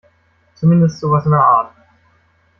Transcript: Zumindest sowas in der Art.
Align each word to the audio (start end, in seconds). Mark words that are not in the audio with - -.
Zumindest 0.55 0.99
sowas 0.99 1.25
in 1.25 1.29
der 1.31 1.41
Art. 1.43 1.73